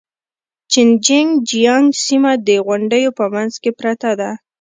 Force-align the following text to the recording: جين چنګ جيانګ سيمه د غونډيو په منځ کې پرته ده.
جين 0.71 0.89
چنګ 1.05 1.29
جيانګ 1.49 1.87
سيمه 2.05 2.31
د 2.47 2.49
غونډيو 2.65 3.09
په 3.19 3.25
منځ 3.33 3.53
کې 3.61 3.71
پرته 3.79 4.09
ده. 4.19 4.31